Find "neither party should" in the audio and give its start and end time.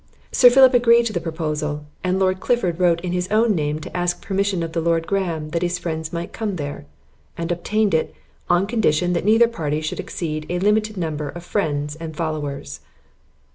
9.25-9.99